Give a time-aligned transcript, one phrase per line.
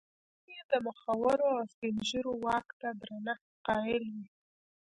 [0.43, 4.27] ځیني یې د مخورو او سپین ږیرو واک ته درنښت قایل وي.